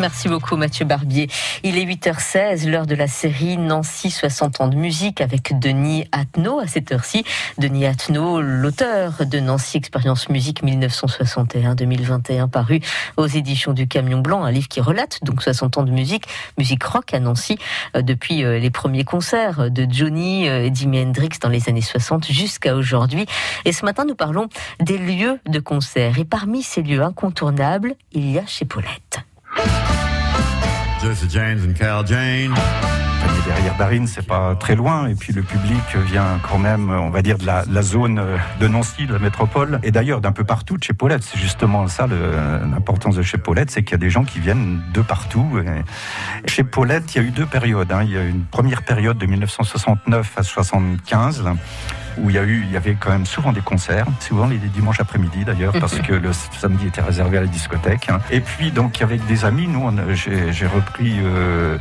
[0.00, 1.28] Merci beaucoup Mathieu Barbier.
[1.62, 6.58] Il est 8h16, l'heure de la série Nancy 60 ans de musique avec Denis Attenot
[6.58, 7.22] à cette heure-ci.
[7.58, 12.80] Denis Attenot, l'auteur de Nancy Expérience Musique 1961-2021 paru
[13.18, 16.24] aux éditions du Camion Blanc, un livre qui relate donc 60 ans de musique,
[16.56, 17.58] musique rock à Nancy
[17.94, 21.82] euh, depuis euh, les premiers concerts de Johnny et euh, Jimi Hendrix dans les années
[21.82, 23.26] 60 jusqu'à aujourd'hui.
[23.66, 24.48] Et ce matin, nous parlons
[24.80, 26.18] des lieux de concert.
[26.18, 29.20] Et parmi ces lieux incontournables, il y a chez Paulette.
[33.46, 37.22] Derrière Darine, c'est pas très loin, et puis le public vient quand même, on va
[37.22, 38.22] dire, de la, zone
[38.60, 41.22] de Nancy, de la métropole, et d'ailleurs d'un peu partout de chez Paulette.
[41.22, 44.82] C'est justement ça l'importance de chez Paulette, c'est qu'il y a des gens qui viennent
[44.92, 45.46] de partout.
[46.46, 47.90] chez Paulette, il y a eu deux périodes.
[47.92, 48.02] Hein.
[48.04, 51.44] Il y a eu une première période de 1969 à 75
[52.18, 54.58] où il y a eu, il y avait quand même souvent des concerts, souvent les
[54.58, 58.08] dimanches après-midi d'ailleurs, parce que le samedi était réservé à la discothèque.
[58.08, 58.20] Hein.
[58.30, 61.78] Et puis donc avec des amis, nous, j'ai repris euh,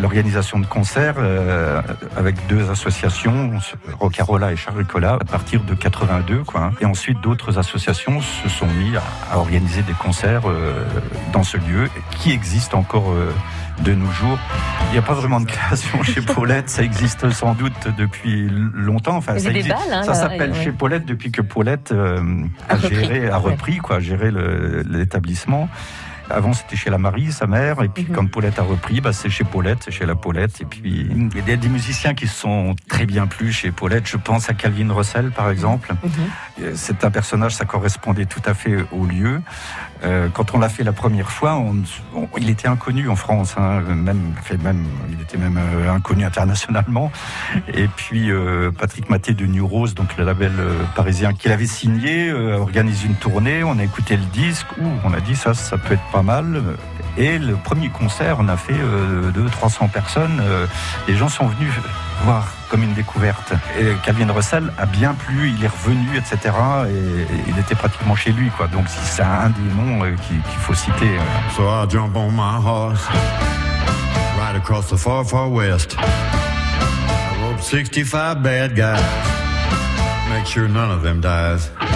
[0.00, 1.80] l'organisation de concerts euh,
[2.16, 3.52] avec deux associations,
[4.00, 6.44] Rocarola et Charicola, à partir de 82.
[6.44, 6.70] Quoi, hein.
[6.80, 8.96] Et ensuite, d'autres associations se sont mis
[9.30, 10.84] à, organiser des concerts euh,
[11.32, 11.88] dans ce lieu
[12.18, 13.12] qui existe encore
[13.82, 14.38] de nos jours.
[14.88, 19.16] Il n'y a pas vraiment de création chez Paulette, ça existe sans doute depuis longtemps.
[19.16, 22.20] Enfin, ça, hein, ça s'appelle chez Paulette depuis que Paulette euh,
[22.68, 24.30] a, géré, a repris, quoi, a géré
[24.88, 25.68] l'établissement.
[26.30, 28.14] Avant, c'était chez la Marie, sa mère, et puis mhm.
[28.14, 30.60] quand Paulette a repris, bah, c'est chez Paulette, c'est chez la Paulette.
[30.60, 34.06] Et puis, il y a des musiciens qui sont très bien plus chez Paulette.
[34.06, 35.94] Je pense à Calvin Russell, par exemple.
[36.02, 36.74] Mhm.
[36.74, 39.40] C'est un personnage, ça correspondait tout à fait au lieu.
[40.04, 41.82] Euh, quand on l'a fait la première fois, on,
[42.38, 47.10] il était inconnu en France, hein, même, fait même, il était même euh, inconnu internationalement.
[47.72, 50.52] Et puis euh, Patrick Maté de New Rose, donc le label
[50.94, 53.64] parisien qu'il avait signé, organise une tournée.
[53.64, 54.66] On a écouté le disque,
[55.04, 56.62] on a dit ça, ça peut être pas mal.
[57.16, 60.42] Et le premier concert, on a fait 200-300 personnes.
[61.08, 61.72] les gens sont venus
[62.22, 63.52] voir comme une découverte.
[63.78, 66.54] Et Calvin Russell a bien plu, il est revenu, etc.
[66.88, 68.66] Et, il était pratiquement chez lui, quoi.
[68.68, 71.16] Donc c'est un des noms euh, qu'il faut citer.
[71.18, 71.50] Euh.
[71.56, 73.06] So I jump on my horse,
[74.38, 75.96] right across the far, far west.
[75.98, 79.43] I 65 bad guys.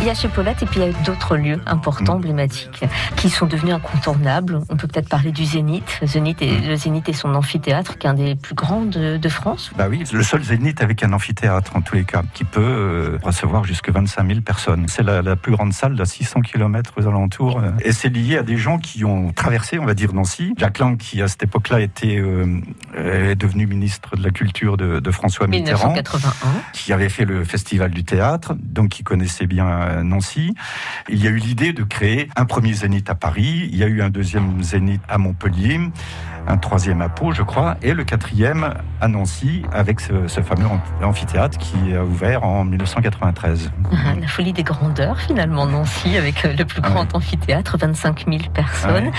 [0.00, 2.84] Il y a chez Paulette et puis il y a d'autres lieux importants, emblématiques,
[3.16, 4.60] qui sont devenus incontournables.
[4.68, 6.00] On peut peut-être parler du Zénith.
[6.02, 9.70] Zénith et, le Zénith et son amphithéâtre, qui est un des plus grands de, France.
[9.76, 13.18] Bah oui, le seul Zénith avec un amphithéâtre en tous les cas, qui peut euh,
[13.22, 14.86] recevoir jusqu'à 25 000 personnes.
[14.88, 17.62] C'est la, plus grande salle de 600 km aux alentours.
[17.84, 20.54] Et c'est lié à des gens qui ont traversé, on va dire, Nancy.
[20.56, 22.60] Jacques Lang, qui à cette époque-là était euh,
[22.96, 26.48] est devenu ministre de la Culture de, de François Mitterrand, 1981.
[26.72, 28.15] qui avait fait le festival du théâtre
[28.54, 30.54] donc qui connaissait bien euh, Nancy.
[31.08, 33.86] Il y a eu l'idée de créer un premier zénith à Paris, il y a
[33.86, 35.80] eu un deuxième zénith à Montpellier
[36.46, 40.66] un troisième à Pau, je crois, et le quatrième à Nancy, avec ce, fameux
[41.02, 43.70] amphithéâtre qui a ouvert en 1993.
[43.90, 48.38] Ah, la folie des grandeurs, finalement, Nancy, avec euh, le plus grand amphithéâtre, 25 000
[48.54, 49.10] personnes.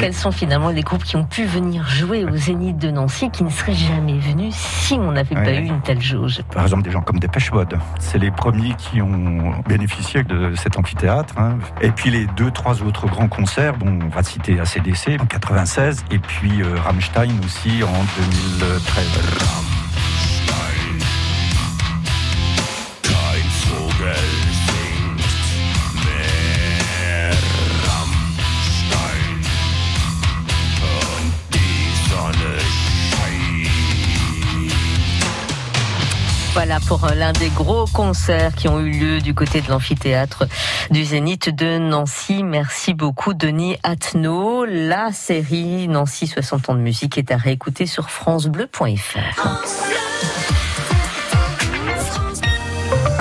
[0.00, 3.44] Quels sont finalement les groupes qui ont pu venir jouer au Zénith de Nancy, qui
[3.44, 6.42] ne seraient jamais venus si on n'avait pas eu une telle jauge?
[6.52, 7.78] Par exemple, des gens comme Dépêche Mode.
[7.98, 11.34] C'est les premiers qui ont bénéficié de cet amphithéâtre.
[11.38, 11.58] Hein.
[11.80, 16.04] Et puis les deux, trois autres grands concerts, bon, on va citer ACDC en 96,
[16.10, 18.04] et puis Rammstein aussi en
[18.58, 19.81] 2013.
[36.54, 40.44] Voilà pour euh, l'un des gros concerts qui ont eu lieu du côté de l'amphithéâtre
[40.90, 42.42] du Zénith de Nancy.
[42.44, 44.66] Merci beaucoup Denis Attenot.
[44.66, 49.42] La série Nancy 60 ans de musique est à réécouter sur francebleu.fr.